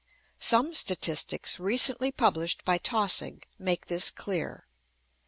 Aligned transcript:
Some 0.39 0.73
statistics 0.73 1.59
recently 1.59 2.11
published 2.11 2.65
by 2.65 2.79
Taussig 2.79 3.43
make 3.59 3.85
this 3.85 4.09
clear. 4.09 4.65